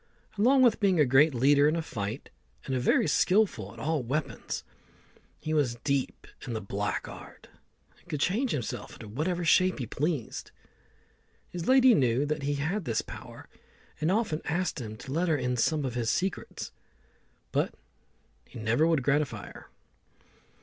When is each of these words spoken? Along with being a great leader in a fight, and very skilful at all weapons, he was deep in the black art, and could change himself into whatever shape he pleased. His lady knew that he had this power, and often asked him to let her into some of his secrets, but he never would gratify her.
Along 0.35 0.63
with 0.63 0.79
being 0.79 0.99
a 0.99 1.05
great 1.05 1.35
leader 1.35 1.67
in 1.69 1.75
a 1.75 1.81
fight, 1.83 2.31
and 2.65 2.75
very 2.81 3.07
skilful 3.07 3.71
at 3.71 3.77
all 3.77 4.01
weapons, 4.01 4.63
he 5.37 5.53
was 5.53 5.77
deep 5.83 6.25
in 6.47 6.53
the 6.53 6.59
black 6.59 7.07
art, 7.07 7.49
and 7.99 8.09
could 8.09 8.19
change 8.19 8.49
himself 8.49 8.93
into 8.93 9.07
whatever 9.07 9.45
shape 9.45 9.77
he 9.77 9.85
pleased. 9.85 10.49
His 11.49 11.67
lady 11.67 11.93
knew 11.93 12.25
that 12.25 12.41
he 12.41 12.55
had 12.55 12.85
this 12.85 13.03
power, 13.03 13.47
and 13.99 14.11
often 14.11 14.41
asked 14.45 14.81
him 14.81 14.97
to 14.97 15.11
let 15.13 15.27
her 15.29 15.37
into 15.37 15.61
some 15.61 15.85
of 15.85 15.93
his 15.93 16.09
secrets, 16.09 16.71
but 17.51 17.75
he 18.47 18.57
never 18.57 18.87
would 18.87 19.03
gratify 19.03 19.51
her. 19.51 19.69